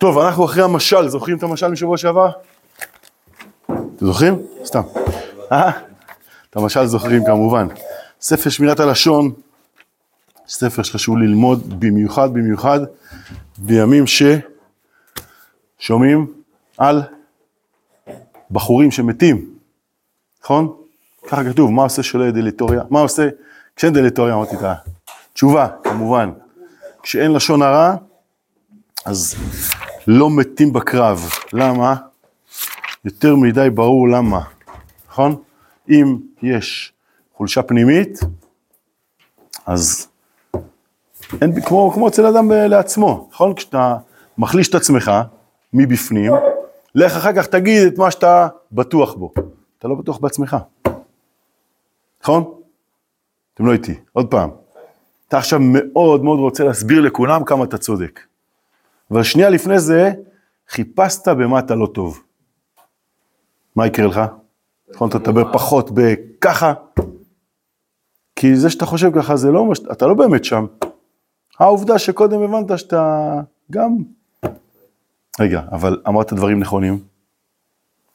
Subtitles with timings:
[0.00, 2.30] טוב, אנחנו אחרי המשל, זוכרים את המשל משבוע שעבר?
[3.66, 4.42] אתם זוכרים?
[4.64, 4.80] סתם.
[5.52, 5.70] אה?
[6.50, 7.66] את המשל זוכרים כמובן.
[8.20, 9.32] ספר שמירת הלשון,
[10.48, 12.80] ספר שחשוב ללמוד במיוחד במיוחד
[13.58, 14.04] בימים
[15.78, 16.32] ששומעים
[16.78, 17.02] על
[18.50, 19.54] בחורים שמתים,
[20.44, 20.76] נכון?
[21.28, 22.82] ככה כתוב, מה עושה יהיה דליטוריה?
[22.90, 23.28] מה עושה
[23.76, 24.34] כשאין דליטוריה?
[24.34, 24.60] אמרתי את
[25.32, 26.30] התשובה, כמובן.
[27.02, 27.94] כשאין לשון הרע,
[29.04, 29.34] אז
[30.06, 31.28] לא מתים בקרב.
[31.52, 31.94] למה?
[33.04, 34.40] יותר מדי ברור למה,
[35.08, 35.36] נכון?
[35.88, 36.92] אם יש
[37.36, 38.20] חולשה פנימית,
[39.66, 40.08] אז
[41.42, 43.54] אין, כמו, כמו אצל אדם לעצמו, נכון?
[43.54, 43.96] כשאתה
[44.38, 45.10] מחליש את עצמך
[45.72, 46.32] מבפנים,
[46.94, 49.32] לך אחר כך תגיד את מה שאתה בטוח בו.
[49.78, 50.56] אתה לא בטוח בעצמך,
[52.22, 52.54] נכון?
[53.54, 54.50] אתם לא איתי, עוד פעם.
[55.28, 58.20] אתה עכשיו מאוד מאוד רוצה להסביר לכולם כמה אתה צודק.
[59.10, 60.12] אבל שנייה לפני זה,
[60.68, 62.22] חיפשת במה אתה לא טוב.
[63.76, 64.20] מה יקרה לך?
[64.94, 66.72] נכון, אתה תדבר פחות בככה,
[68.36, 70.66] כי זה שאתה חושב ככה זה לא, אתה לא באמת שם.
[71.58, 73.34] העובדה שקודם הבנת שאתה
[73.70, 73.96] גם...
[75.40, 77.04] רגע, אבל אמרת דברים נכונים.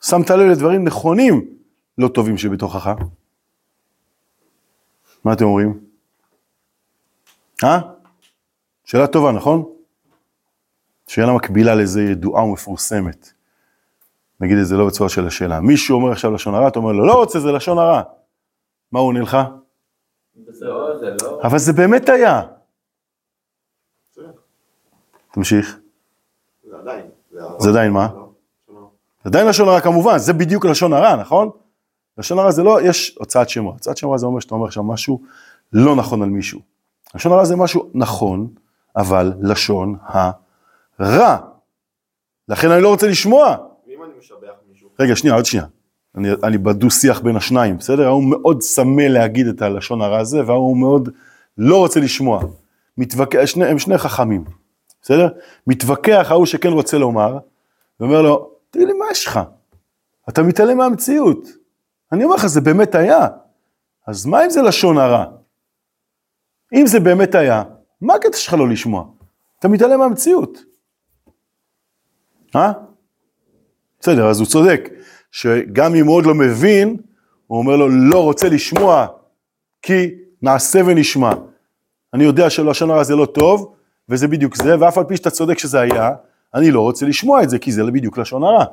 [0.03, 1.45] שמת לב לדברים נכונים
[1.97, 2.95] לא טובים שבתוכך.
[5.23, 5.79] מה אתם אומרים?
[7.63, 7.79] אה?
[8.85, 9.74] שאלה טובה, נכון?
[11.07, 13.31] שאלה מקבילה לזה ידועה ומפורסמת.
[14.39, 15.59] נגיד את זה לא בצורה של השאלה.
[15.59, 18.01] מישהו אומר עכשיו לשון הרע, אתה אומר לו, לא רוצה, זה לשון הרע.
[18.91, 19.37] מה הוא עונה לך?
[21.43, 22.41] אבל זה באמת היה.
[25.31, 25.79] תמשיך.
[26.69, 27.05] זה עדיין.
[27.59, 28.07] זה עדיין מה?
[28.69, 28.89] לא.
[29.23, 31.49] זה עדיין לשון הרע כמובן, זה בדיוק לשון הרע, נכון?
[32.17, 33.73] לשון הרע זה לא, יש הוצאת שם רע.
[33.73, 35.21] הוצאת שם רע זה אומר שאתה אומר עכשיו משהו
[35.73, 36.59] לא נכון על מישהו.
[37.15, 38.47] לשון הרע זה משהו נכון,
[38.95, 39.95] אבל לשון
[40.99, 41.37] הרע.
[42.47, 43.55] לכן אני לא רוצה לשמוע.
[43.87, 44.89] ואם אני משבח מישהו?
[44.99, 45.65] רגע, שנייה, עוד שנייה.
[46.15, 48.07] אני, אני בדו שיח בין השניים, בסדר?
[48.07, 51.09] ההוא מאוד צמא להגיד את הלשון הרע הזה, וההוא מאוד
[51.57, 52.43] לא רוצה לשמוע.
[52.97, 54.43] מתווכח, שני, הם שני חכמים,
[55.01, 55.27] בסדר?
[55.67, 57.37] מתווכח ההוא שכן רוצה לומר,
[57.99, 59.39] ואומר לו, תגיד לי, מה יש לך?
[60.29, 61.47] אתה מתעלם מהמציאות.
[62.11, 63.27] אני אומר לך, זה באמת היה.
[64.07, 65.25] אז מה אם זה לשון הרע?
[66.73, 67.63] אם זה באמת היה,
[68.01, 69.05] מה הקטע שלך לא לשמוע?
[69.59, 70.74] אתה מתעלם מהמציאות.
[72.55, 72.71] אה?
[73.99, 74.89] בסדר, אז הוא צודק,
[75.31, 76.97] שגם אם הוא עוד לא מבין,
[77.47, 79.07] הוא אומר לו, לא רוצה לשמוע,
[79.81, 80.09] כי
[80.41, 81.33] נעשה ונשמע.
[82.13, 83.73] אני יודע שלשון הרע זה לא טוב,
[84.09, 86.11] וזה בדיוק זה, ואף על פי שאתה צודק שזה היה,
[86.53, 88.65] אני לא רוצה לשמוע את זה, כי זה בדיוק לשון הרע.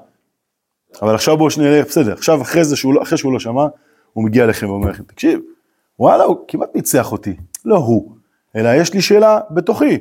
[1.02, 3.66] אבל עכשיו בואו נלך, בסדר, עכשיו אחרי זה, שהוא, לא- אחרי שהוא לא שמע,
[4.12, 5.40] הוא מגיע אליכם ואומר לכם, תקשיב,
[5.98, 8.16] וואלה, הוא כמעט ניצח אותי, לא הוא,
[8.56, 9.98] אלא יש לי שאלה בתוכי.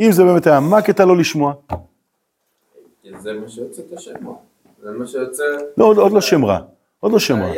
[0.00, 1.54] אם זה באמת היה, מה הקטע לא לשמוע?
[3.18, 4.34] זה מה שיוצא את השם רע.
[4.82, 5.44] זה מה שיוצא...
[5.76, 6.58] לא, עוד, עוד לא שם רע,
[7.00, 7.52] עוד לא שם רע.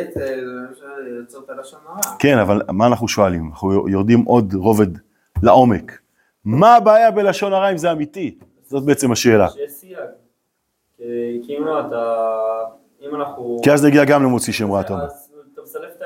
[1.87, 2.01] הרע.
[2.19, 3.47] כן, אבל מה אנחנו שואלים?
[3.49, 4.87] אנחנו יורדים עוד רובד
[5.43, 5.99] לעומק.
[6.45, 8.37] מה הבעיה בלשון הרע אם זה אמיתי?
[8.67, 9.49] זאת בעצם השאלה.
[9.49, 9.97] שיש סייג.
[11.45, 12.15] כי אם לא, אתה...
[13.01, 13.57] אם אנחנו...
[13.63, 15.05] כי אז נגיע גם למוציא שם רע, אתה אומר.
[15.05, 16.05] אז אתה מסלף את ה...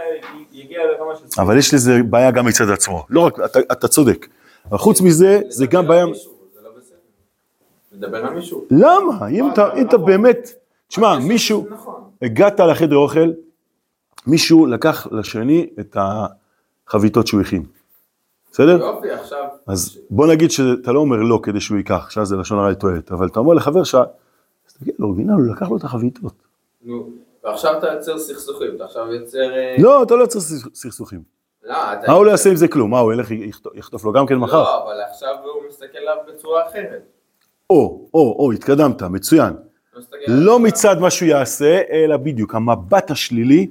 [0.52, 1.42] יגיע לכמה שזה...
[1.42, 3.06] אבל יש לזה בעיה גם מצד עצמו.
[3.10, 4.28] לא רק, אתה, אתה צודק.
[4.70, 6.06] אבל חוץ מזה, זה גם בעיה...
[6.06, 6.98] מישהו, זה לא בסדר.
[7.94, 8.66] לדבר על מישהו.
[8.72, 9.28] למה?
[9.28, 10.50] אם אתה, אם אתה באמת...
[10.88, 11.66] תשמע, מישהו...
[11.70, 12.02] נכון.
[12.22, 13.32] הגעת לחדר אוכל,
[14.28, 15.98] מישהו לקח לשני את
[16.88, 17.64] החביתות שהוא הכין.
[18.52, 18.80] בסדר?
[18.86, 19.44] יופי, עכשיו...
[19.68, 23.12] אז בוא נגיד שאתה לא אומר לא כדי שהוא ייקח, עכשיו זה לשון הרע לתועלת,
[23.12, 24.00] אבל אתה אומר לחבר שלך,
[24.70, 26.34] אז תגיד לו, הנה, הוא לקח לו את החביתות.
[26.86, 27.10] נו,
[27.44, 29.54] ועכשיו אתה יוצר סכסוכים, אתה עכשיו יוצר...
[29.54, 31.22] אה, לא, אתה לא יוצר סכ- סכסוכים.
[31.64, 31.76] לא.
[32.08, 32.92] מה הוא לא יעשה עם זה כלום?
[32.92, 33.28] מה, הוא ילך
[33.76, 34.64] יכתוב לו גם כן מחר?
[34.64, 37.02] לא, אבל עכשיו הוא מסתכל עליו בצורה אחרת.
[37.70, 39.54] או, או, או, התקדמת, מצוין.
[40.28, 43.68] לא עליו- מצד מה שהוא יעשה, אלא בדיוק, המבט השלילי,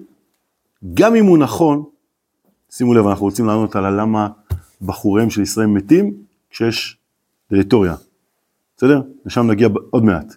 [0.94, 1.82] גם אם הוא נכון,
[2.70, 4.28] שימו לב, אנחנו רוצים לענות על למה
[4.82, 6.14] בחוריהם של ישראל מתים
[6.50, 6.96] כשיש
[7.50, 7.94] טריטוריה,
[8.76, 9.00] בסדר?
[9.26, 10.34] לשם נגיע עוד מעט.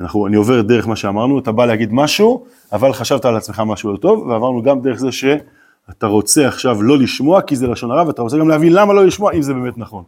[0.00, 3.92] אנחנו, אני עובר דרך מה שאמרנו, אתה בא להגיד משהו, אבל חשבת על עצמך משהו
[3.92, 8.06] לא טוב, ועברנו גם דרך זה שאתה רוצה עכשיו לא לשמוע, כי זה לשון הרע,
[8.06, 10.04] ואתה רוצה גם להבין למה לא לשמוע, אם זה באמת נכון.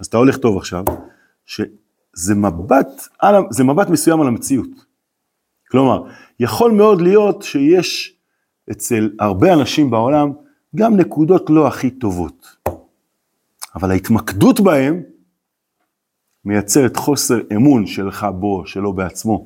[0.00, 0.84] אז אתה הולך טוב עכשיו,
[2.20, 4.68] שזה מבט, על, זה מבט מסוים על המציאות.
[5.70, 6.02] כלומר,
[6.40, 8.16] יכול מאוד להיות שיש
[8.70, 10.32] אצל הרבה אנשים בעולם
[10.76, 12.56] גם נקודות לא הכי טובות,
[13.74, 15.02] אבל ההתמקדות בהם
[16.44, 19.44] מייצרת חוסר אמון שלך בו, שלו בעצמו.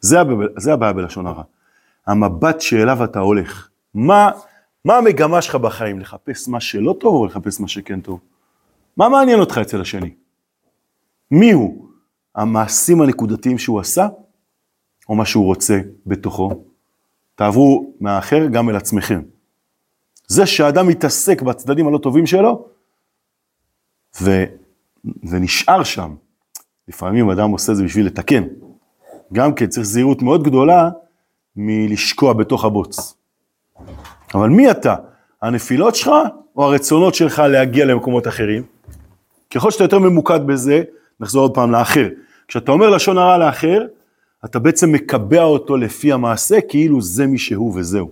[0.00, 1.42] זה, הבעיה, זה הבעיה בלשון הרע.
[2.06, 3.68] המבט שאליו אתה הולך.
[3.94, 4.30] מה,
[4.84, 6.00] מה המגמה שלך בחיים?
[6.00, 8.20] לחפש מה שלא טוב או לחפש מה שכן טוב?
[8.96, 10.10] מה מעניין אותך אצל השני?
[11.30, 11.88] מי הוא?
[12.34, 14.08] המעשים הנקודתיים שהוא עשה,
[15.08, 16.64] או מה שהוא רוצה בתוכו.
[17.34, 19.20] תעברו מהאחר גם אל עצמכם.
[20.26, 22.68] זה שאדם מתעסק בצדדים הלא טובים שלו,
[24.22, 24.44] ו,
[25.30, 26.14] ונשאר שם.
[26.88, 28.44] לפעמים אדם עושה זה בשביל לתקן.
[29.32, 30.90] גם כן צריך זהירות מאוד גדולה
[31.56, 33.14] מלשקוע בתוך הבוץ.
[34.34, 34.94] אבל מי אתה?
[35.42, 36.10] הנפילות שלך
[36.56, 38.62] או הרצונות שלך להגיע למקומות אחרים?
[39.50, 40.82] ככל שאתה יותר ממוקד בזה,
[41.20, 42.08] נחזור עוד פעם לאחר.
[42.48, 43.86] כשאתה אומר לשון הרע לאחר,
[44.44, 48.10] אתה בעצם מקבע אותו לפי המעשה, כאילו זה מי שהוא וזהו.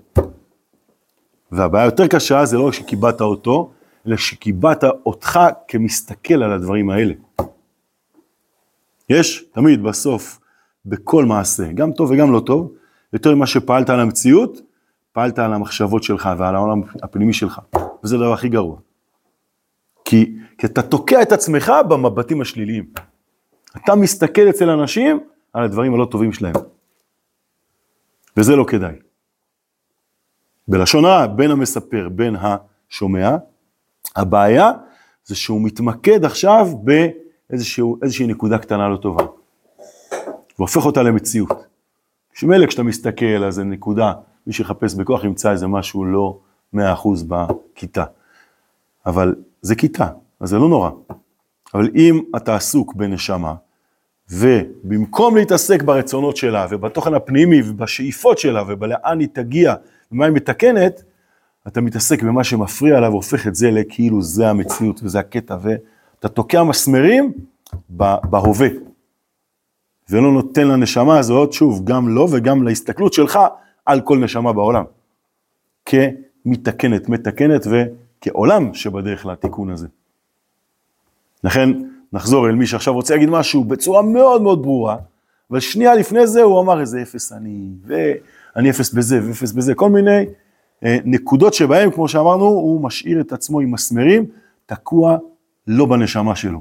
[1.53, 3.71] והבעיה יותר קשה זה לא רק שקיבעת אותו,
[4.07, 7.15] אלא שקיבעת אותך כמסתכל על הדברים האלה.
[9.11, 10.39] יש תמיד בסוף,
[10.87, 12.73] בכל מעשה, גם טוב וגם לא טוב,
[13.13, 14.61] יותר ממה שפעלת על המציאות,
[15.13, 17.61] פעלת על המחשבות שלך ועל העולם הפנימי שלך,
[18.05, 18.77] וזה הדבר הכי גרוע.
[20.05, 22.87] כי, כי אתה תוקע את עצמך במבטים השליליים.
[23.77, 25.21] אתה מסתכל אצל אנשים
[25.53, 26.55] על הדברים הלא טובים שלהם.
[28.37, 28.95] וזה לא כדאי.
[30.69, 33.37] בלשון הרע, בין המספר, בין השומע,
[34.17, 34.73] הבעיה
[35.25, 39.25] זה שהוא מתמקד עכשיו באיזושהי נקודה קטנה לא טובה.
[40.59, 41.67] והופך אותה למציאות.
[42.35, 44.13] שמילא כשאתה מסתכל על איזה נקודה,
[44.47, 46.39] מי שיחפש בכוח ימצא איזה משהו לא
[46.73, 48.05] מאה אחוז בכיתה.
[49.07, 50.09] אבל זה כיתה,
[50.41, 50.91] אז זה לא נורא.
[51.75, 53.55] אבל אם אתה עסוק בנשמה,
[54.31, 59.75] ובמקום להתעסק ברצונות שלה ובתוכן הפנימי ובשאיפות שלה ובלאן היא תגיע
[60.13, 61.03] ומה היא מתקנת,
[61.67, 66.63] אתה מתעסק במה שמפריע לה והופך את זה לכאילו זה המציאות וזה הקטע ואתה תוקע
[66.63, 67.33] מסמרים
[67.91, 68.69] בהווה.
[70.11, 73.39] ולא נותן לנשמה הזאת, שוב, גם לו וגם להסתכלות שלך
[73.87, 74.85] על כל נשמה בעולם.
[75.85, 79.87] כמתקנת, מתקנת וכעולם שבדרך לתיקון הזה.
[81.47, 81.71] לכן,
[82.13, 84.97] נחזור אל מי שעכשיו רוצה להגיד משהו בצורה מאוד מאוד ברורה,
[85.51, 89.91] אבל שנייה לפני זה הוא אמר איזה אפס אני, ואני אפס בזה ואפס בזה, כל
[89.91, 90.25] מיני
[90.85, 94.27] אה, נקודות שבהם, כמו שאמרנו, הוא משאיר את עצמו עם מסמרים,
[94.67, 95.19] תקוע
[95.67, 96.61] לא בנשמה שלו.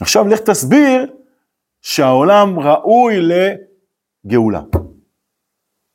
[0.00, 1.12] עכשיו לך תסביר
[1.82, 3.16] שהעולם ראוי
[4.24, 4.62] לגאולה.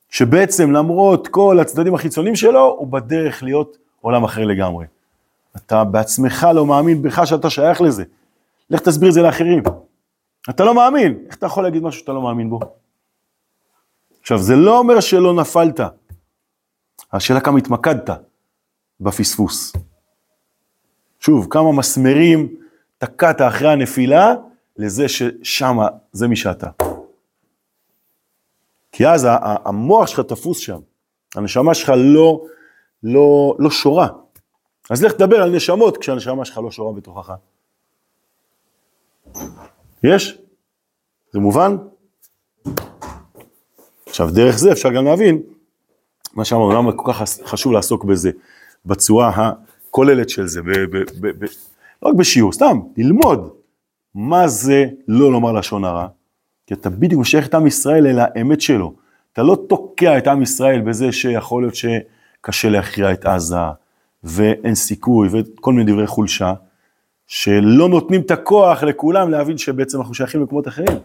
[0.10, 4.86] שבעצם למרות כל הצדדים החיצוניים שלו, הוא בדרך להיות עולם אחר לגמרי.
[5.56, 8.04] אתה בעצמך לא מאמין בך שאתה שייך לזה.
[8.70, 9.64] לך תסביר את זה לאחרים.
[10.50, 12.60] אתה לא מאמין, איך אתה יכול להגיד משהו שאתה לא מאמין בו?
[14.22, 15.80] עכשיו, זה לא אומר שלא נפלת.
[17.14, 18.10] השאלה כמה התמקדת
[19.00, 19.74] בפספוס.
[21.20, 22.56] שוב, כמה מסמרים
[22.98, 24.34] תקעת אחרי הנפילה
[24.78, 26.70] לזה ששמה, זה מי שאתה.
[28.92, 29.28] כי אז
[29.66, 30.80] המוח שלך תפוס שם,
[31.36, 32.42] הנשמה שלך לא,
[33.04, 34.08] לא, לא שורה.
[34.90, 37.34] אז לך תדבר על נשמות כשהנשמה שלך לא שורה בתוכך.
[40.04, 40.38] יש?
[41.32, 41.78] זה מובן?
[44.06, 45.42] עכשיו, דרך זה אפשר גם להבין
[46.34, 48.32] מה שאמרנו, למה כל כך חשוב לעסוק בזה,
[48.86, 51.46] בצורה הכוללת של זה, ב, ב, ב, ב,
[52.04, 53.50] לא רק בשיעור, סתם, ללמוד
[54.16, 56.08] מה זה לא לומר לשון הרע,
[56.68, 58.94] כי אתה בדיוק משייך את עם ישראל אל האמת שלו.
[59.34, 63.56] אתה לא תוקע את עם ישראל בזה שיכול להיות שקשה להכריע את עזה,
[64.24, 66.54] ואין סיכוי, וכל מיני דברי חולשה,
[67.28, 70.98] שלא נותנים את הכוח לכולם להבין שבעצם אנחנו שייכים למקומות אחרים.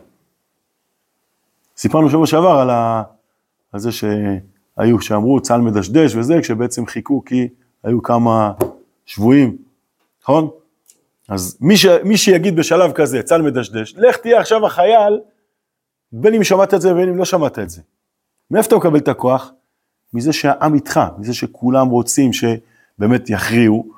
[1.77, 3.03] סיפרנו שבוע שעבר על, ה...
[3.73, 7.49] על זה שהיו, שאמרו צה"ל מדשדש וזה, כשבעצם חיכו כי
[7.85, 8.53] היו כמה
[9.07, 9.57] שבויים,
[10.23, 10.49] נכון?
[11.29, 11.87] אז מי, ש...
[11.87, 15.21] מי שיגיד בשלב כזה, צה"ל מדשדש, לך תהיה עכשיו החייל,
[16.13, 17.83] בין אם שמעת את זה ובין אם לא שמעת את זה.
[18.51, 19.53] מאיפה אתה מקבל את הכוח?
[20.15, 22.33] מזה שהעם איתך, מזה שכולם רוצים
[22.97, 23.93] שבאמת יכריעו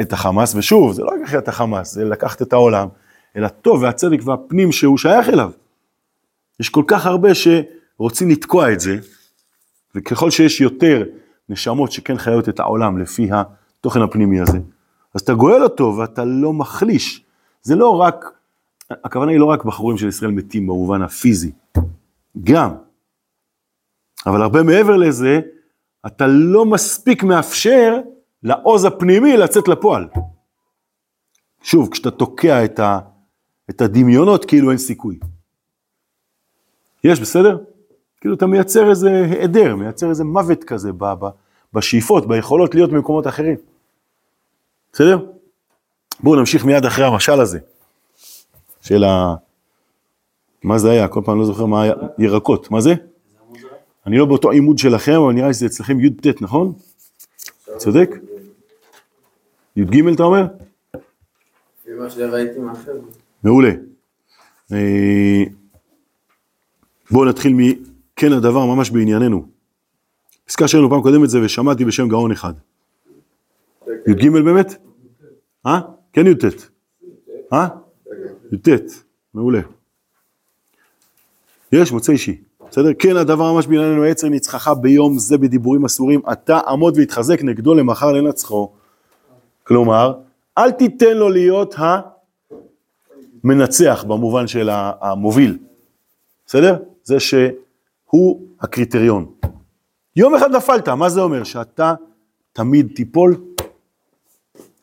[0.00, 2.88] את החמאס, ושוב, זה לא רק להכריע את החמאס, זה לקחת את העולם,
[3.36, 5.50] אלא טוב והצדק והפנים שהוא שייך אליו.
[6.60, 8.98] יש כל כך הרבה שרוצים לתקוע את זה,
[9.94, 11.04] וככל שיש יותר
[11.48, 14.58] נשמות שכן חיות את העולם לפי התוכן הפנימי הזה,
[15.14, 17.24] אז אתה גואל אותו ואתה לא מחליש.
[17.62, 18.24] זה לא רק,
[18.90, 21.52] הכוונה היא לא רק בחורים של ישראל מתים במובן הפיזי,
[22.44, 22.70] גם.
[24.26, 25.40] אבל הרבה מעבר לזה,
[26.06, 28.00] אתה לא מספיק מאפשר
[28.42, 30.08] לעוז הפנימי לצאת לפועל.
[31.62, 32.98] שוב, כשאתה תוקע את, ה,
[33.70, 35.18] את הדמיונות, כאילו אין סיכוי.
[37.04, 37.58] יש, בסדר?
[38.20, 41.28] כאילו אתה מייצר איזה היעדר, מייצר איזה מוות כזה ב, ב,
[41.72, 43.56] בשאיפות, ביכולות להיות במקומות אחרים.
[44.92, 45.26] בסדר?
[46.20, 47.58] בואו נמשיך מיד אחרי המשל הזה,
[48.80, 49.34] של ה...
[50.62, 51.08] מה זה היה?
[51.08, 52.94] כל פעם לא זוכר מה היה, ירקות, מה זה?
[54.06, 56.72] אני לא באותו עימוד שלכם, אבל נראה לי שזה אצלכם י"ט, נכון?
[57.76, 58.10] צודק?
[59.76, 60.46] י"ג אתה אומר?
[63.44, 63.70] מעולה.
[64.72, 65.44] אה,
[67.10, 69.46] בואו נתחיל מכן הדבר ממש בענייננו.
[70.44, 72.52] פסקה שראינו פעם קודמת זה ושמעתי בשם גאון אחד.
[74.06, 74.74] י"ג באמת?
[75.66, 75.80] אה?
[76.12, 76.44] כן י"ט.
[77.52, 77.68] אה?
[78.52, 78.68] י"ט,
[79.34, 79.60] מעולה.
[81.72, 82.88] יש מוצא אישי, בסדר?
[82.98, 88.12] כן הדבר ממש בענייננו עצר ניצחך ביום זה בדיבורים אסורים, אתה עמוד והתחזק נגדו למחר
[88.12, 88.72] לנצחו.
[89.72, 90.14] כלומר,
[90.58, 91.74] אל תיתן לו להיות
[93.44, 95.58] המנצח במובן של המוביל,
[96.46, 96.76] בסדר?
[97.04, 99.26] זה שהוא הקריטריון.
[100.16, 101.44] יום אחד נפלת, מה זה אומר?
[101.44, 101.94] שאתה
[102.52, 103.36] תמיד תיפול?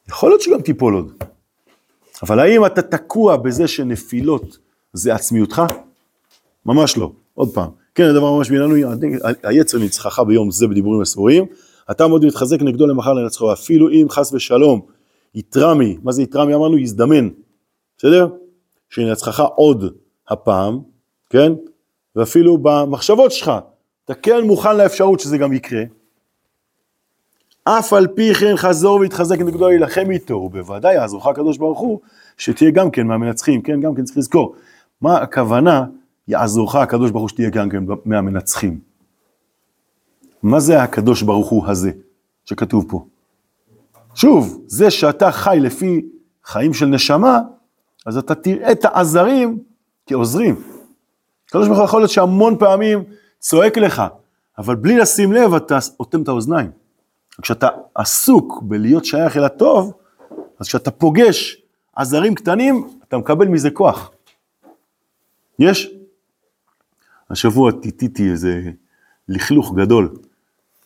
[0.07, 1.23] יכול להיות שגם תיפול עוד.
[2.23, 4.57] אבל האם אתה תקוע בזה שנפילות
[4.93, 5.61] זה עצמיותך?
[6.65, 7.11] ממש לא.
[7.33, 7.69] עוד פעם.
[7.95, 8.75] כן, הדבר ממש בעינינו,
[9.43, 11.45] היצר ניצחך ביום זה בדיבורים אסורים,
[11.91, 14.81] אתה מאוד מתחזק נגדו למחר לנצחו, אפילו אם חס ושלום
[15.35, 16.55] יתרמי, מה זה יתרמי?
[16.55, 17.29] אמרנו יזדמן,
[17.97, 18.27] בסדר?
[18.89, 19.83] שינצחך עוד
[20.29, 20.79] הפעם,
[21.29, 21.53] כן?
[22.15, 23.51] ואפילו במחשבות שלך,
[24.05, 25.83] אתה כן מוכן לאפשרות שזה גם יקרה.
[27.63, 31.99] אף על פי כן חזור והתחזק נגדו להילחם איתו, ובוודאי יעזורך הקדוש ברוך הוא,
[32.37, 33.79] שתהיה גם כן מהמנצחים, כן?
[33.79, 34.55] גם כן צריך לזכור.
[35.01, 35.85] מה הכוונה,
[36.27, 38.88] יעזורך הקדוש ברוך הוא שתהיה גם כן מהמנצחים?
[40.43, 41.91] מה זה הקדוש ברוך הוא הזה,
[42.45, 43.05] שכתוב פה?
[44.15, 46.01] שוב, זה שאתה חי לפי
[46.43, 47.39] חיים של נשמה,
[48.05, 49.59] אז אתה תראה את העזרים
[50.05, 50.55] כעוזרים.
[51.47, 53.03] הקדוש ברוך הוא יכול להיות שהמון פעמים
[53.39, 54.03] צועק לך,
[54.57, 56.71] אבל בלי לשים לב אתה אוטם את האוזניים.
[57.41, 59.93] כשאתה עסוק בלהיות שייך אל הטוב,
[60.59, 61.61] אז כשאתה פוגש
[61.95, 64.11] עזרים קטנים, אתה מקבל מזה כוח.
[65.59, 65.91] יש?
[67.29, 68.61] השבוע טיטיתי איזה
[69.27, 70.15] לכלוך גדול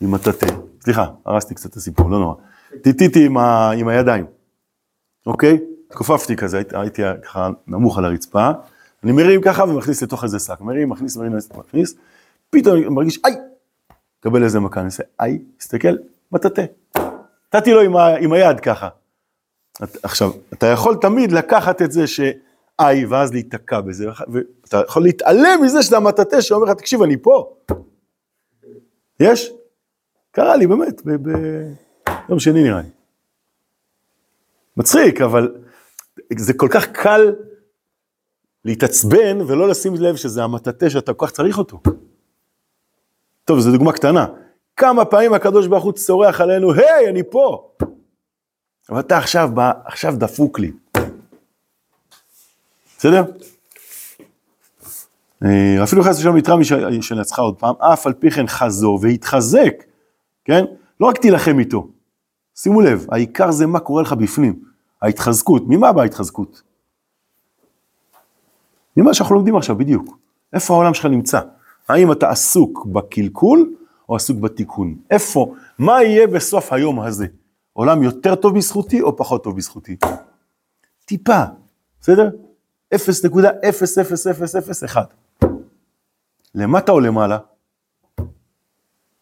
[0.04, 0.48] עם מטאטא.
[0.82, 2.36] סליחה, הרסתי קצת את הסיפור, לא נורא.
[2.82, 3.72] טיטיתי עם, ה...
[3.72, 4.26] עם הידיים,
[5.26, 5.60] אוקיי?
[5.88, 8.52] התכופפתי כזה, הייתי, הייתי ככה נמוך על הרצפה,
[9.04, 11.96] אני מרים ככה ומכניס לתוך איזה שק, מרים, מכניס, מרים, מכניס,
[12.50, 13.36] פתאום אני מרגיש, איי,
[14.20, 15.96] קבל איזה מכה, אני עושה, איי, מסתכל,
[16.32, 16.66] מטאטא.
[17.54, 18.90] נתתי לו עם, ה, עם היד ככה.
[19.84, 25.60] את, עכשיו, אתה יכול תמיד לקחת את זה שאיי, ואז להיתקע בזה, ואתה יכול להתעלם
[25.64, 27.56] מזה שזה המטאטא שאומר לך, תקשיב, אני פה.
[29.20, 29.52] יש?
[30.36, 31.02] קרה לי, באמת,
[32.28, 32.90] ביום שני נראה לי.
[34.78, 35.56] מצחיק, אבל
[36.38, 37.34] זה כל כך קל
[38.66, 41.82] להתעצבן ולא לשים לב שזה המטאטא שאתה כל כך צריך אותו.
[43.46, 44.26] טוב, זו דוגמה קטנה.
[44.78, 47.72] כמה פעמים הקדוש ברוך הוא צורח עלינו, היי, אני פה.
[48.90, 50.72] אבל אתה עכשיו בא, עכשיו דפוק לי.
[52.98, 53.24] בסדר?
[55.46, 59.74] אה, אפילו חס ושלום יתרע מי שנצחה עוד פעם, אף על פי כן חזור והתחזק,
[60.46, 60.66] כן?
[61.00, 61.88] לא רק תילחם איתו.
[62.56, 64.64] שימו לב, העיקר זה מה קורה לך בפנים.
[65.02, 66.62] ההתחזקות, ממה באה ההתחזקות?
[68.98, 70.18] ממה שאנחנו לומדים עכשיו בדיוק.
[70.54, 71.40] איפה העולם שלך נמצא?
[71.90, 73.76] האם אתה עסוק בקלקול
[74.10, 74.98] או עסוק בתיקון?
[75.12, 77.26] איפה, מה יהיה בסוף היום הזה?
[77.74, 79.98] עולם יותר טוב בזכותי או פחות טוב בזכותי?
[81.06, 81.44] טיפה,
[82.02, 82.30] בסדר?
[82.94, 84.98] 0.00001.
[86.56, 87.38] למטה או למעלה?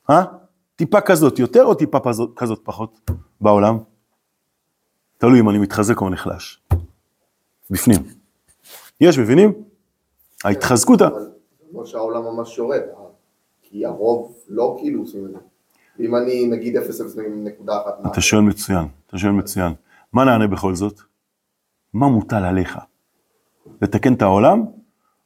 [0.09, 0.40] אה?
[0.81, 1.97] טיפה כזאת יותר או טיפה
[2.35, 3.11] כזאת פחות
[3.41, 3.77] בעולם?
[5.17, 6.61] תלוי אם אני מתחזק או נחלש.
[7.69, 7.97] בפנים.
[9.01, 9.53] יש, מבינים?
[10.43, 10.99] ההתחזקות...
[10.99, 11.05] זה
[11.73, 13.03] אומר שהעולם ממש יורד, אה?
[13.61, 15.37] כי הרוב לא כאילו עושים את זה.
[15.99, 17.71] ואם אני נגיד 0.0.1...
[18.11, 19.73] אתה שואל מצוין, אתה שואל מצוין.
[20.13, 21.01] מה נענה בכל זאת?
[21.93, 22.77] מה מוטל עליך?
[23.81, 24.65] לתקן את העולם,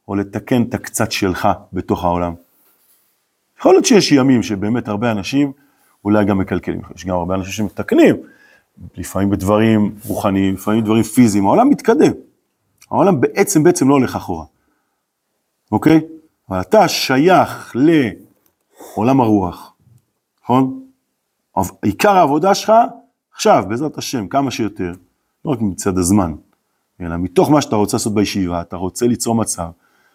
[0.08, 2.34] או לתקן את הקצת שלך בתוך העולם?
[3.58, 5.52] יכול להיות שיש ימים שבאמת הרבה אנשים
[6.04, 8.16] אולי גם מקלקלים, יש גם הרבה אנשים שמתקנים,
[8.96, 12.12] לפעמים בדברים רוחניים, לפעמים בדברים פיזיים, העולם מתקדם.
[12.90, 14.44] העולם בעצם בעצם לא הולך אחורה,
[15.72, 16.00] אוקיי?
[16.50, 19.72] אבל אתה שייך לעולם הרוח,
[20.44, 20.82] נכון?
[21.82, 22.72] עיקר העבודה שלך
[23.34, 24.92] עכשיו, בעזרת השם, כמה שיותר,
[25.44, 26.34] לא רק מצד הזמן,
[27.00, 29.68] אלא מתוך מה שאתה רוצה לעשות בישיבה, אתה רוצה ליצור מצב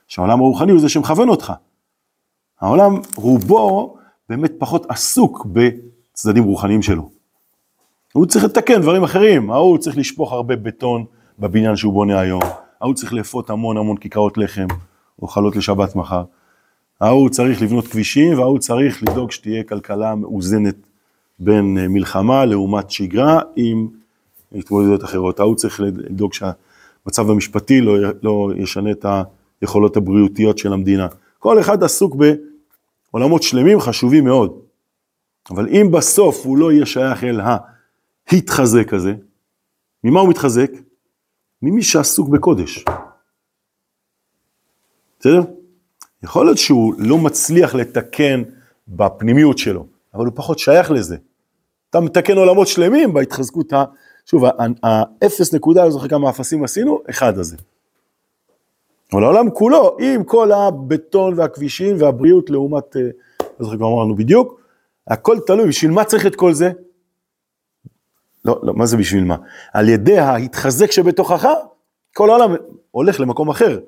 [0.07, 1.53] שהעולם הרוחני הוא זה שמכוון אותך.
[2.61, 3.95] העולם רובו
[4.29, 7.09] באמת פחות עסוק בצדדים רוחניים שלו.
[8.13, 11.05] הוא צריך לתקן דברים אחרים, ההוא צריך לשפוך הרבה בטון
[11.39, 12.41] בבניין שהוא בונה היום,
[12.81, 14.67] ההוא צריך לאפות המון המון כיכרות לחם,
[15.21, 16.23] או חלות לשבת מחר,
[17.01, 20.75] ההוא צריך לבנות כבישים, וההוא צריך לדאוג שתהיה כלכלה מאוזנת
[21.39, 23.87] בין אה, מלחמה לעומת שגרה עם
[24.55, 29.05] התמודדויות אחרות, ההוא צריך לדאוג שהמצב המשפטי לא, לא ישנה את
[29.61, 31.07] היכולות הבריאותיות של המדינה.
[31.39, 32.15] כל אחד עסוק
[33.13, 34.61] בעולמות שלמים חשובים מאוד,
[35.49, 37.57] אבל אם בסוף הוא לא יהיה שייך אל ה...
[38.31, 39.13] התחזק הזה,
[40.03, 40.71] ממה הוא מתחזק?
[41.61, 42.85] ממי שעסוק בקודש.
[45.19, 45.41] בסדר?
[46.23, 48.43] יכול להיות שהוא לא מצליח לתקן
[48.87, 51.17] בפנימיות שלו, אבל הוא פחות שייך לזה.
[51.89, 53.83] אתה מתקן עולמות שלמים בהתחזקות ה...
[54.25, 54.43] שוב,
[54.83, 57.57] האפס נקודה, לא זוכר כמה אפסים עשינו, אחד הזה.
[59.13, 63.01] אבל העולם כולו, עם כל הבטון והכבישים והבריאות לעומת, אה,
[63.41, 64.61] לא זוכר כמה אמרנו בדיוק,
[65.07, 66.71] הכל תלוי, בשביל מה צריך את כל זה?
[68.45, 69.35] לא, לא, מה זה בשביל מה?
[69.73, 71.47] על ידי ההתחזק שבתוכך,
[72.15, 72.55] כל העולם
[72.91, 73.79] הולך למקום אחר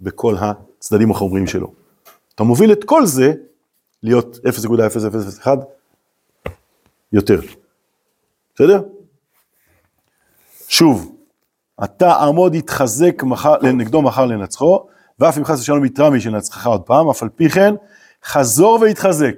[0.00, 1.72] בכל הצדדים החומריים שלו.
[2.34, 3.32] אתה מוביל את כל זה
[4.02, 4.38] להיות
[5.44, 5.48] 0.0001
[7.12, 7.40] יותר.
[8.54, 8.82] בסדר?
[10.68, 11.16] שוב,
[11.84, 14.86] אתה עמוד יתחזק מחר, נגדו מחר לנצחו,
[15.18, 17.74] ואף אם חס ושלום יתרע מי שנצחך עוד פעם, אף על פי כן,
[18.24, 19.34] חזור והתחזק,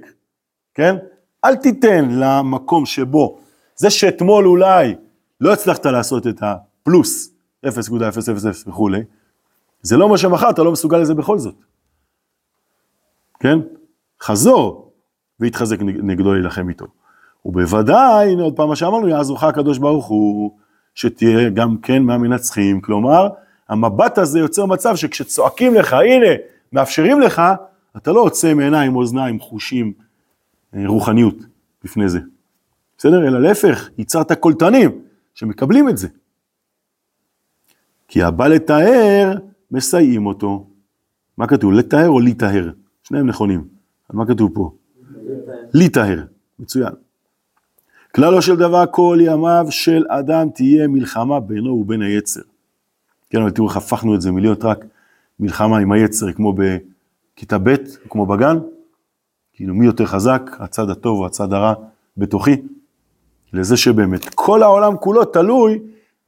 [0.74, 0.96] כן?
[1.44, 3.38] אל תיתן למקום שבו,
[3.76, 4.94] זה שאתמול אולי
[5.40, 7.30] לא הצלחת לעשות את הפלוס
[7.66, 7.68] 0.000
[8.66, 9.00] וכולי,
[9.82, 11.54] זה לא אומר שמחר אתה לא מסוגל לזה בכל זאת,
[13.40, 13.58] כן?
[14.22, 14.92] חזור
[15.40, 16.86] והתחזק נגדו להילחם איתו.
[17.44, 20.56] ובוודאי, הנה עוד פעם מה שאמרנו, יעזורך הקדוש ברוך הוא,
[20.94, 23.28] שתהיה גם כן מהמנצחים, כלומר,
[23.68, 26.26] המבט הזה יוצר מצב שכשצועקים לך, הנה,
[26.72, 27.42] מאפשרים לך,
[27.96, 29.92] אתה לא עוצם עיניים, אוזניים, חושים,
[30.74, 31.36] אה, רוחניות
[31.84, 32.18] בפני זה.
[32.98, 33.28] בסדר?
[33.28, 34.90] אלא להפך, ייצרת קולטנים
[35.34, 36.08] שמקבלים את זה.
[38.08, 39.32] כי הבא לתאר,
[39.70, 40.66] מסייעים אותו.
[41.38, 41.72] מה כתוב?
[41.72, 42.70] לתאר או להיטהר?
[43.02, 43.68] שניהם נכונים.
[44.12, 44.70] מה כתוב פה?
[45.74, 46.24] להיטהר.
[46.58, 46.92] מצוין.
[48.14, 52.40] כללו של דבר כל ימיו של אדם תהיה מלחמה בינו ובין היצר.
[53.30, 54.84] כן, אבל תראו איך הפכנו את זה מלהיות רק
[55.40, 57.74] מלחמה עם היצר כמו בכיתה ב',
[58.08, 58.58] כמו בגן,
[59.52, 61.74] כאילו מי יותר חזק, הצד הטוב או הצד הרע
[62.16, 62.56] בתוכי,
[63.52, 65.78] לזה שבאמת כל העולם כולו תלוי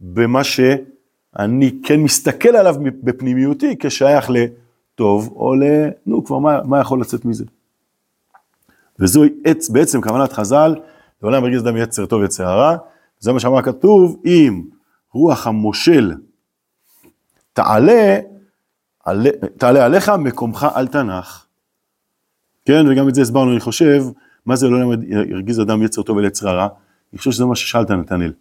[0.00, 5.63] במה שאני כן מסתכל עליו בפנימיותי כשייך לטוב או ל...
[6.06, 7.45] נו, כבר מה, מה יכול לצאת מזה?
[8.99, 9.23] וזו
[9.73, 10.75] בעצם כוונת חז"ל,
[11.23, 12.76] לעולם הרגיז אדם יצר טוב יצר הרע,
[13.19, 14.63] זה מה שאמר כתוב, אם
[15.13, 16.13] רוח המושל
[17.52, 18.19] תעלה,
[19.05, 21.47] עלה, תעלה עליך, מקומך אל תנח.
[22.65, 24.05] כן, וגם את זה הסברנו, אני חושב,
[24.47, 24.91] מה זה לעולם
[25.33, 26.69] הרגיז אדם יצר טוב ויצר הרע?
[27.13, 28.33] אני חושב שזה מה ששאלת נתנאל.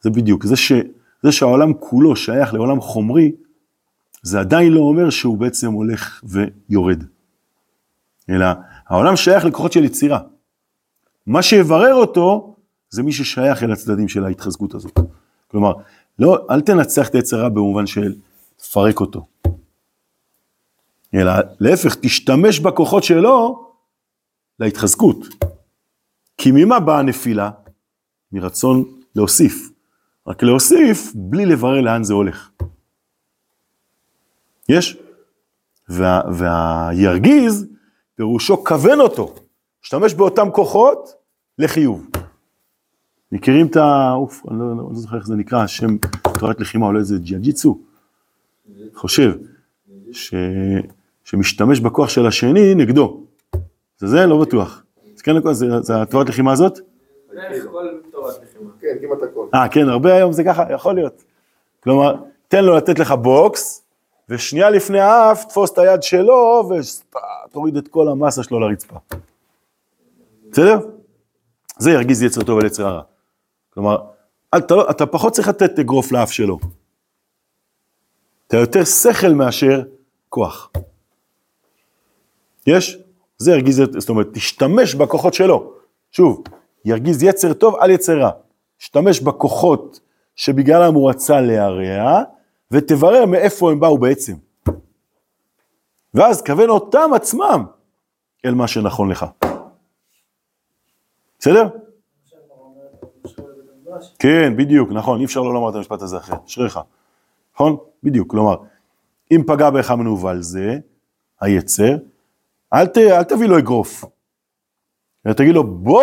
[0.00, 0.72] זה בדיוק, זה, ש,
[1.22, 3.32] זה שהעולם כולו שייך לעולם חומרי,
[4.22, 7.04] זה עדיין לא אומר שהוא בעצם הולך ויורד.
[8.30, 8.46] אלא
[8.86, 10.20] העולם שייך לכוחות של יצירה.
[11.26, 12.56] מה שיברר אותו,
[12.90, 14.98] זה מי ששייך אל הצדדים של ההתחזקות הזאת.
[15.48, 15.72] כלומר,
[16.18, 18.14] לא, אל תנצח את היצר במובן של
[18.56, 19.26] תפרק אותו.
[21.14, 23.68] אלא להפך, תשתמש בכוחות שלו
[24.58, 25.16] להתחזקות.
[26.38, 27.50] כי ממה באה הנפילה?
[28.32, 29.70] מרצון להוסיף.
[30.26, 32.50] רק להוסיף בלי לברר לאן זה הולך.
[34.68, 34.96] יש?
[35.88, 37.66] וה, והירגיז,
[38.14, 39.34] פירושו כוון אותו.
[39.84, 41.14] משתמש באותם כוחות
[41.58, 42.06] לחיוב.
[43.32, 44.12] מכירים את ה...
[44.12, 45.96] אוף, אני לא, לא, לא זוכר איך זה נקרא, השם
[46.38, 47.78] תורת לחימה, אולי זה ג'יוג'יטסו?
[48.94, 49.32] חושב,
[50.12, 50.34] ש...
[51.24, 53.20] שמשתמש בכוח של השני נגדו.
[53.98, 54.26] זה זה?
[54.26, 54.82] לא בטוח.
[55.14, 56.78] זה כן, זה, זה התורת לחימה הזאת?
[58.80, 59.46] כן, כמעט הכל.
[59.54, 61.24] אה, כן, הרבה היום זה ככה, יכול להיות.
[61.82, 62.14] כלומר,
[62.48, 63.82] תן לו לתת לך בוקס,
[64.28, 66.70] ושנייה לפני האף, תפוס את היד שלו,
[67.48, 68.96] ותוריד את כל המסה שלו לרצפה.
[70.52, 70.78] בסדר?
[71.78, 73.02] זה ירגיז יצר טוב על יצר הרע.
[73.70, 73.96] כלומר,
[74.56, 76.58] אתה, לא, אתה פחות צריך לתת אגרוף לאף שלו.
[78.46, 79.82] אתה יותר שכל מאשר
[80.28, 80.70] כוח.
[82.66, 82.98] יש?
[83.38, 85.72] זה ירגיז, זאת אומרת, תשתמש בכוחות שלו.
[86.10, 86.42] שוב,
[86.84, 88.30] ירגיז יצר טוב על יצר רע.
[88.78, 90.00] תשתמש בכוחות
[90.36, 92.22] שבגללם הוא רצה להרע,
[92.70, 94.34] ותברר מאיפה הם באו בעצם.
[96.14, 97.64] ואז כוון אותם עצמם
[98.44, 99.26] אל מה שנכון לך.
[101.42, 101.68] בסדר?
[104.18, 106.78] כן, בדיוק, נכון, אי אפשר לא לומר את המשפט הזה אחרי, אשריך,
[107.54, 107.76] נכון?
[108.02, 108.56] בדיוק, כלומר,
[109.30, 110.78] אם פגע בך מנוול זה,
[111.40, 111.96] היצר,
[112.74, 114.04] אל, ת, אל תביא לו אגרוף,
[115.26, 116.02] אלא תגיד לו, בוא,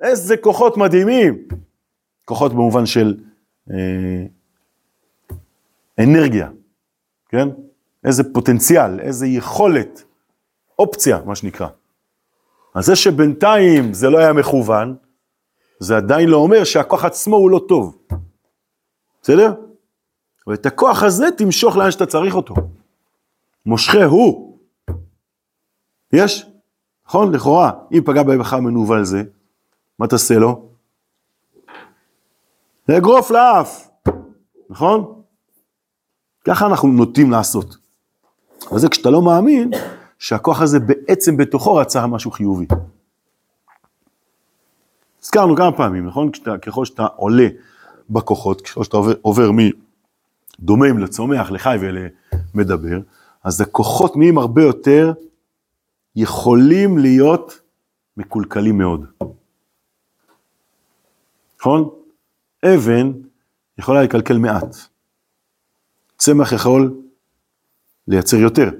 [0.00, 1.48] איזה כוחות מדהימים,
[2.24, 3.20] כוחות במובן של
[3.70, 4.26] אה,
[5.98, 6.50] אנרגיה,
[7.28, 7.48] כן?
[8.04, 10.04] איזה פוטנציאל, איזה יכולת,
[10.78, 11.68] אופציה, מה שנקרא.
[12.76, 14.96] אז זה שבינתיים זה לא היה מכוון,
[15.80, 17.98] זה עדיין לא אומר שהכוח עצמו הוא לא טוב.
[19.22, 19.54] בסדר?
[20.46, 22.54] ואת הכוח הזה תמשוך לאן שאתה צריך אותו.
[23.66, 24.58] מושכה הוא.
[26.12, 26.46] יש?
[27.06, 27.34] נכון?
[27.34, 29.22] לכאורה, אם פגע בך מנוול זה,
[29.98, 30.68] מה תעשה לו?
[32.88, 33.88] לאגרוף לאף,
[34.70, 35.22] נכון?
[36.44, 37.76] ככה אנחנו נוטים לעשות.
[38.70, 39.70] אבל זה כשאתה לא מאמין
[40.18, 42.66] שהכוח הזה בעצם בתוכו רצה משהו חיובי.
[45.22, 46.30] הזכרנו כמה פעמים, נכון?
[46.30, 47.48] כשאתה, ככל שאתה עולה
[48.10, 52.98] בכוחות, ככל שאתה עובר, עובר מדומם לצומח, לחי ולמדבר,
[53.44, 55.12] אז הכוחות נהיים הרבה יותר
[56.16, 57.60] יכולים להיות
[58.16, 59.06] מקולקלים מאוד.
[61.60, 61.90] נכון?
[62.64, 63.12] אבן
[63.78, 64.76] יכולה לקלקל מעט.
[66.18, 66.94] צמח יכול
[68.08, 68.70] לייצר יותר,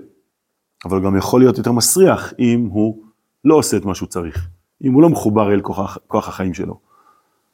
[0.85, 3.03] אבל גם יכול להיות יותר מסריח אם הוא
[3.45, 4.49] לא עושה את מה שהוא צריך,
[4.85, 6.79] אם הוא לא מחובר אל כוח, כוח החיים שלו.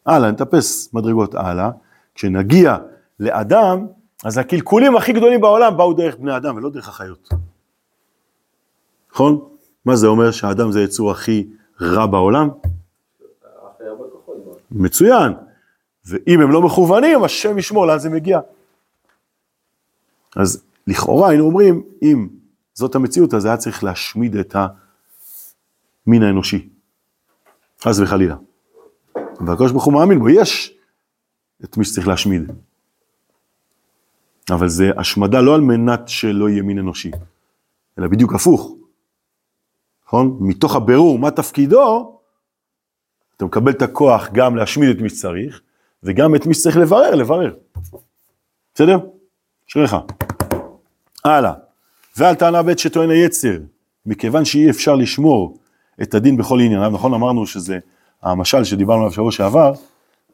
[0.06, 1.70] הלאה, נטפס מדרגות הלאה,
[2.14, 2.76] כשנגיע
[3.20, 3.86] לאדם,
[4.24, 7.28] אז הקלקולים הכי גדולים בעולם באו דרך בני אדם ולא דרך החיות.
[9.12, 9.48] נכון?
[9.84, 11.46] מה זה אומר שהאדם זה יצור הכי
[11.80, 12.48] רע בעולם?
[14.70, 15.32] מצוין.
[16.04, 18.40] ואם הם לא מכוונים, השם ישמור לאן זה מגיע.
[20.36, 22.28] אז לכאורה היינו אומרים, אם
[22.74, 24.56] זאת המציאות, אז היה צריך להשמיד את
[26.06, 26.68] המין האנושי.
[27.80, 28.36] חס וחלילה.
[29.46, 30.78] והקדוש ברוך הוא מאמין בו, יש
[31.64, 32.52] את מי שצריך להשמיד.
[34.50, 37.10] אבל זה השמדה לא על מנת שלא יהיה מין אנושי,
[37.98, 38.76] אלא בדיוק הפוך.
[40.06, 40.38] נכון?
[40.40, 42.20] מתוך הבירור מה תפקידו,
[43.36, 45.60] אתה מקבל את הכוח גם להשמיד את מי שצריך,
[46.02, 47.54] וגם את מי שצריך לברר, לברר.
[48.74, 48.98] בסדר?
[49.68, 49.96] אשריך.
[51.24, 51.52] הלאה.
[52.16, 53.58] ועל טענה ב' שטוען היצר,
[54.06, 55.58] מכיוון שאי אפשר לשמור
[56.02, 57.78] את הדין בכל ענייניו, נכון אמרנו שזה
[58.22, 59.72] המשל שדיברנו עליו שבוע שעבר,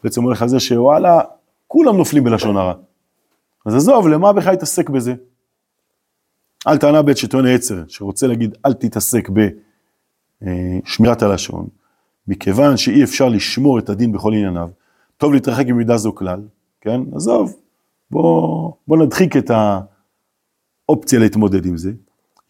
[0.04, 1.20] בעצם הולך על זה שוואלה,
[1.66, 2.74] כולם נופלים בלשון הרע.
[3.66, 5.14] אז עזוב, למה בכלל להתעסק בזה?
[6.64, 9.28] על טענה ב' שטוען היצר, שרוצה להגיד אל תתעסק
[10.42, 11.66] בשמירת הלשון,
[12.28, 14.68] מכיוון שאי אפשר לשמור את הדין בכל ענייניו,
[15.16, 16.40] טוב להתרחק ממידה זו כלל,
[16.80, 17.00] כן?
[17.14, 17.56] עזוב,
[18.10, 19.50] בוא, בוא נדחיק את
[20.88, 21.92] האופציה להתמודד עם זה.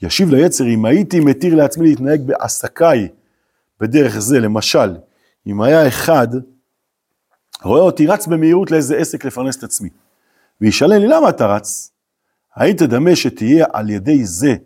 [0.03, 3.09] ישיב ליצר, אם הייתי מתיר לעצמי להתנהג בעסקיי
[3.81, 4.96] בדרך זה, למשל,
[5.46, 6.29] אם היה אחד
[7.62, 9.88] רואה אותי רץ במהירות לאיזה עסק לפרנס את עצמי,
[10.61, 11.92] וישאלן לי למה אתה רץ?
[12.57, 14.57] היית דמה שתהיה על ידי זה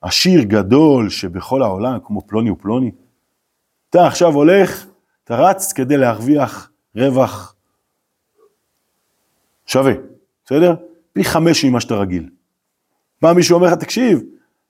[0.00, 2.90] עשיר גדול שבכל העולם כמו פלוני ופלוני?
[3.90, 4.86] אתה עכשיו הולך,
[5.24, 7.54] אתה רץ כדי להרוויח רווח
[9.66, 9.92] שווה,
[10.44, 10.74] בסדר?
[11.12, 12.30] פי חמש ממה שאתה רגיל.
[13.22, 14.22] בא מישהו אומר לך, תקשיב,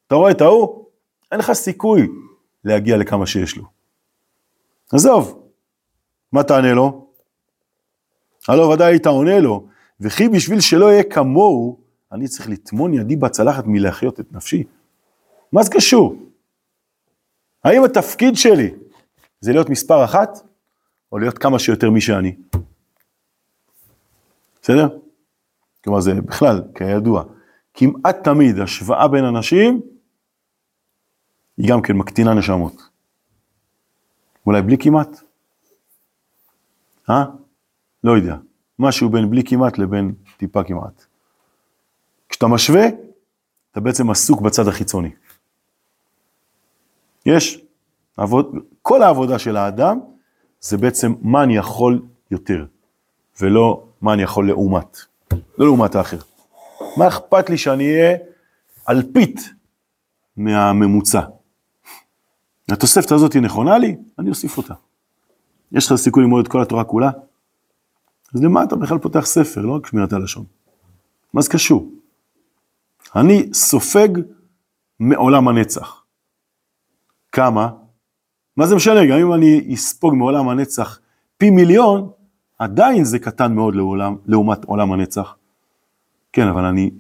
[0.07, 0.85] אתה רואה את ההוא?
[1.33, 2.09] אין לך סיכוי
[2.65, 3.65] להגיע לכמה שיש לו.
[4.93, 5.43] עזוב,
[6.33, 7.07] מה תענה לו?
[8.49, 9.67] הלא ודאי היית עונה לו,
[10.01, 11.81] וכי בשביל שלא יהיה כמוהו,
[12.13, 14.65] אני צריך לטמון ידי בצלחת מלהחיות את נפשי.
[15.53, 16.17] מה זה קשור?
[17.65, 18.75] האם התפקיד שלי
[19.41, 20.39] זה להיות מספר אחת,
[21.13, 22.37] או להיות כמה שיותר מי שאני?
[24.63, 24.89] בסדר?
[25.85, 27.25] כלומר זה בכלל, כידוע,
[27.75, 29.81] כמעט תמיד השוואה בין אנשים
[31.57, 32.83] היא גם כן מקטינה נשמות.
[34.47, 35.21] אולי בלי כמעט?
[37.11, 37.25] אה?
[38.05, 38.37] לא יודע.
[38.79, 41.05] משהו בין בלי כמעט לבין טיפה כמעט.
[42.29, 42.87] כשאתה משווה,
[43.73, 45.11] אתה בעצם עסוק בצד החיצוני.
[47.27, 47.65] יש,
[48.17, 50.01] עבוד, כל העבודה של האדם
[50.61, 52.67] זה בעצם מה אני יכול יותר,
[53.41, 54.99] ולא מה אני יכול לעומת,
[55.33, 56.19] לא לעומת האחר.
[56.97, 58.17] מה אכפת לי שאני אהיה
[58.89, 59.41] אלפית
[60.37, 61.21] מהממוצע?
[62.71, 64.75] התוספת הזאת היא נכונה לי, אני אוסיף אותה.
[65.73, 67.11] יש לך סיכוי ללמוד את כל התורה כולה?
[68.35, 70.45] אז למה אתה בכלל פותח ספר, לא רק שמירת הלשון?
[71.33, 71.91] מה זה קשור?
[73.17, 74.09] אני סופג
[75.01, 76.03] מעולם הנצח.
[77.33, 77.71] כמה?
[78.57, 79.07] מה זה משנה?
[79.07, 81.01] גם אם אני אספוג מעולם הנצח
[81.39, 82.11] פי מיליון,
[82.59, 85.37] עדיין זה קטן מאוד לעולם, לעומת עולם הנצח.
[86.33, 86.91] כן, אבל אני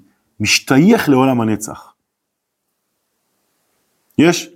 [0.40, 1.94] משתייך לעולם הנצח.
[4.18, 4.50] יש?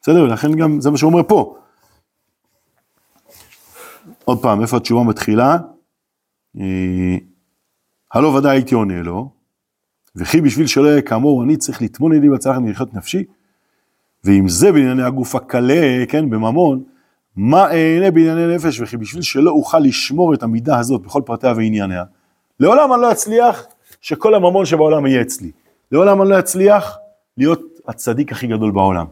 [0.00, 1.56] בסדר, ולכן גם זה מה שהוא אומר פה.
[4.24, 5.56] עוד פעם, איפה התשובה מתחילה?
[6.60, 7.16] אה,
[8.12, 9.30] הלא ודאי הייתי עונה לו,
[10.16, 13.24] וכי בשביל שלא יהיה כאמור, אני צריך לטמון ידי בצלחת מלחיות נפשי,
[14.24, 16.82] ואם זה בענייני הגוף הקלה, כן, בממון,
[17.36, 22.04] מה אענה בענייני נפש, וכי בשביל שלא אוכל לשמור את המידה הזאת בכל פרטיה וענייניה,
[22.60, 23.66] לעולם אני לא אצליח
[24.06, 25.50] שכל הממון שבעולם יהיה אצלי.
[25.92, 26.98] לעולם אני לא אצליח
[27.36, 29.06] להיות הצדיק הכי גדול בעולם.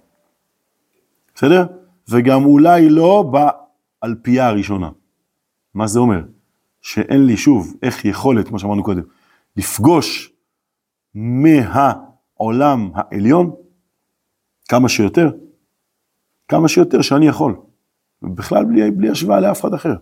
[1.35, 1.66] בסדר?
[2.09, 3.33] וגם אולי לא
[4.02, 4.90] באלפייה הראשונה.
[5.74, 6.20] מה זה אומר?
[6.80, 9.02] שאין לי שוב, איך יכולת, כמו שאמרנו קודם,
[9.57, 10.33] לפגוש
[11.14, 13.50] מהעולם העליון
[14.68, 15.30] כמה שיותר,
[16.48, 17.57] כמה שיותר שאני יכול.
[18.22, 19.94] בכלל בלי, בלי השוואה לאף אחד אחר.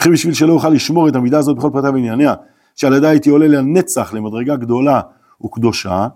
[0.00, 2.34] וכי בשביל שלא אוכל לשמור את המידה הזאת בכל פרטיה וענייניה,
[2.76, 5.00] שעל ידה הייתי עולה לנצח למדרגה גדולה
[5.44, 6.08] וקדושה.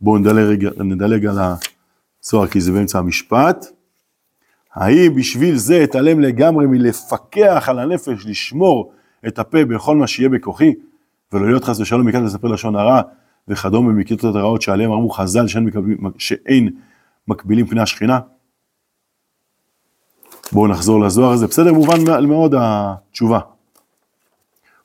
[0.00, 1.38] בואו נדלג, נדלג על
[2.22, 3.66] הזוהר כי זה באמצע המשפט.
[4.74, 8.92] האם בשביל זה אתעלם לגמרי מלפקח על הנפש, לשמור
[9.26, 10.74] את הפה בכל מה שיהיה בכוחי,
[11.32, 13.00] ולא להיות חס ושלום מכאן לספר לשון הרע
[13.48, 16.70] וכדומה מכיתות הרעות שעליהם אמרו חז"ל שאין, מקבלים, שאין
[17.28, 18.20] מקבילים פני השכינה?
[20.52, 23.40] בואו נחזור לזוהר הזה, בסדר, מובן מאוד התשובה.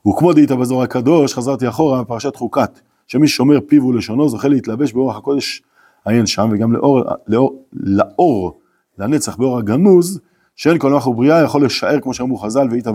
[0.08, 5.18] וכמו דהית בזוהר הקדוש, חזרתי אחורה בפרשת חוקת, שמי שומר פיו ולשונו זוכה להתלבש באורח
[5.18, 5.64] הקודש
[6.06, 8.60] עיין שם, וגם לאור, לאור, לאור
[8.98, 10.20] לנצח באור הגנוז,
[10.56, 12.88] שאין כל מלאך ובריאה יכול לשער, כמו שאמרו חז"ל, והיית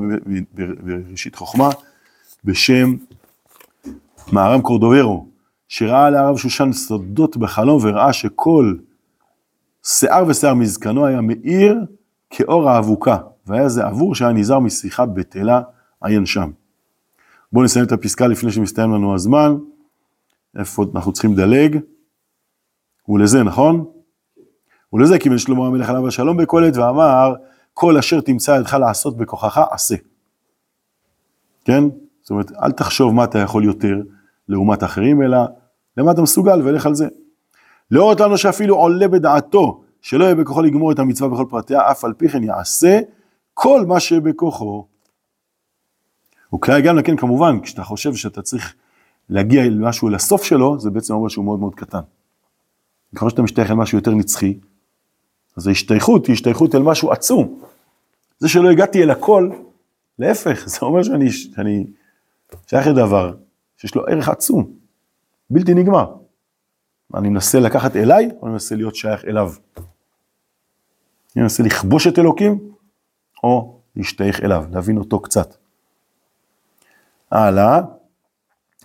[0.82, 1.68] בראשית חוכמה,
[2.44, 2.94] בשם
[4.32, 5.26] מהר"ם קורדוברו,
[5.68, 8.74] שראה על הרב שושן סודות בחלום וראה שכל
[9.86, 11.78] שיער ושיער מזקנו היה מאיר
[12.30, 15.60] כאור האבוקה, והיה זה עבור שהיה נזהר משיחה בטלה
[16.02, 16.50] עיין שם.
[17.52, 19.56] בואו נסיים את הפסקה לפני שמסתיים לנו הזמן,
[20.58, 21.78] איפה אנחנו צריכים לדלג,
[23.08, 23.84] ולזה, נכון?
[24.92, 27.34] ולזה כיוון שלמה המלך עליו השלום בקהלת ואמר,
[27.74, 29.94] כל אשר תמצא ידך לעשות בכוחך, עשה.
[31.64, 31.84] כן?
[32.22, 33.94] זאת אומרת, אל תחשוב מה אתה יכול יותר
[34.48, 35.38] לעומת אחרים, אלא
[35.96, 37.08] למה אתה מסוגל ולך על זה.
[37.90, 42.12] להורות לנו שאפילו עולה בדעתו שלא יהיה בכוחו לגמור את המצווה בכל פרטיה, אף על
[42.12, 43.00] פי כן יעשה
[43.54, 44.86] כל מה שבכוחו.
[46.54, 48.74] וכלל גם כן כמובן, כשאתה חושב שאתה צריך
[49.28, 52.00] להגיע למשהו לסוף שלו, זה בעצם אומר שהוא מאוד מאוד קטן.
[53.16, 54.58] ככל שאתה משתייך אל משהו יותר נצחי,
[55.56, 57.60] אז ההשתייכות היא השתייכות אל משהו עצום.
[58.38, 59.50] זה שלא הגעתי אל הכל,
[60.18, 61.86] להפך, זה אומר שאני, שאני
[62.66, 63.34] שייך לדבר
[63.76, 64.72] שיש לו ערך עצום,
[65.50, 66.14] בלתי נגמר.
[67.14, 69.52] אני מנסה לקחת אליי, או אני מנסה להיות שייך אליו?
[71.36, 72.58] אני מנסה לכבוש את אלוקים,
[73.44, 75.59] או להשתייך אליו, להבין אותו קצת.
[77.32, 77.80] הלאה.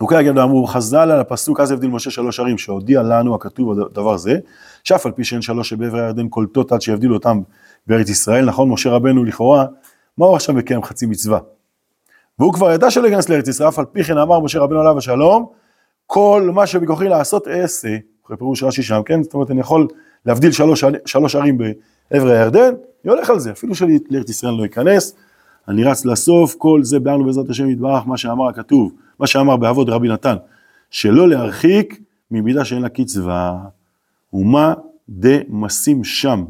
[0.01, 4.17] אוקיי, אגב, אמרו חז"ל על הפסוק, אז הבדיל משה שלוש ערים, שהודיע לנו הכתוב הדבר
[4.17, 4.39] זה,
[4.83, 7.41] שאף על פי שאין שלוש שבעבר הירדן קולטות עד שיבדילו אותם
[7.87, 9.65] בארץ ישראל, נכון, משה רבנו לכאורה,
[10.17, 11.39] מה הוא עכשיו מקיים חצי מצווה?
[12.39, 14.97] והוא כבר ידע שלא ייכנס לארץ ישראל, אף על פי כן אמר משה רבנו עליו
[14.97, 15.45] השלום,
[16.07, 19.23] כל מה שבכוחי לעשות אעשה, אחרי פירוש רש"י שם, כן?
[19.23, 19.87] זאת אומרת, אני יכול
[20.25, 22.73] להבדיל שלוש, שלוש ערים בעבר הירדן,
[23.05, 25.15] אני הולך על זה, אפילו שלארץ ישראל לא ייכנס,
[25.67, 29.89] אני רץ לסוף, כל זה באנו בעזרת השם יתברך, מה שאמר הכתוב, מה שאמר באבות
[29.89, 30.35] רבי נתן,
[30.89, 32.01] שלא להרחיק
[32.31, 33.57] ממידה שאין לה קצבה,
[34.33, 34.73] ומה
[35.09, 36.45] דמשים שם.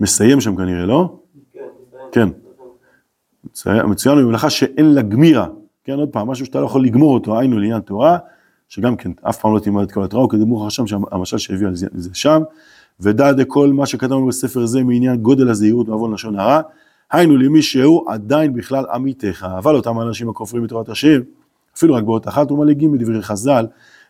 [0.00, 1.18] מסיים שם כנראה, לא?
[2.12, 2.28] כן.
[3.84, 5.46] מצוין במלאכה שאין לה גמירה,
[5.84, 8.18] כן, עוד פעם, משהו שאתה לא יכול לגמור אותו, היינו לעניין תורה,
[8.68, 12.10] שגם כן, אף פעם לא תלמד את כל התורה, וכדמוך שם, שהמשל שהביא על זה
[12.12, 12.42] שם,
[13.00, 16.60] ודע דכל מה שכתבנו בספר זה מעניין גודל הזהירות ועוון לשון הרע,
[17.12, 21.20] היינו למי שהוא עדיין בכלל עמיתך, אבל אותם האנשים הכופרים בתורת השם,
[21.76, 23.66] אפילו רק באות אחת ומלגים בדברי חז"ל,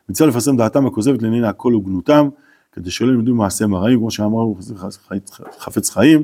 [0.09, 2.29] מצווה לפרסם דעתם הכוזבת לענייני הכל וגנותם,
[2.73, 4.57] כדי שלא ילמדו מעשיהם הרעים, כמו שאמרו
[5.59, 6.23] חפץ חיים.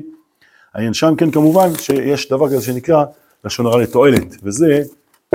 [0.73, 3.05] עיין שם כן כמובן שיש דבר כזה שנקרא
[3.45, 4.83] לשון הרע לתועלת, וזה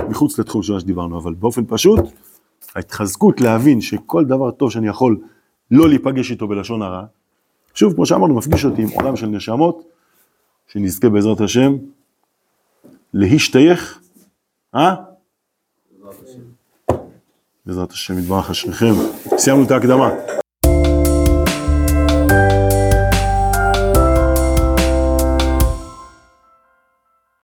[0.09, 2.01] מחוץ לתחום של מה שדיברנו, אבל באופן פשוט,
[2.75, 5.19] ההתחזקות להבין שכל דבר טוב שאני יכול
[5.71, 7.05] לא להיפגש איתו בלשון הרע,
[7.75, 9.94] שוב, כמו שאמרנו, מפגיש אותי עם עולם של נשמות,
[10.75, 11.77] שנזכה בעזרת השם
[13.15, 14.01] להשתייך,
[14.75, 14.95] אה?
[17.67, 18.93] בעזרת השם יתברך אשריכם.
[19.37, 20.11] סיימנו את ההקדמה.